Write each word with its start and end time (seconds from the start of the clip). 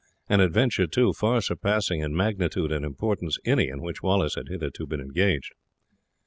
An 0.27 0.39
adventure, 0.39 0.87
too, 0.87 1.13
far 1.13 1.41
surpassing 1.41 1.99
in 2.01 2.15
magnitude 2.15 2.71
and 2.71 2.83
importance 2.83 3.37
any 3.45 3.67
in 3.69 3.83
which 3.83 4.01
Wallace 4.01 4.33
had 4.33 4.47
hitherto 4.47 4.87
been 4.87 4.99
engaged. 4.99 5.51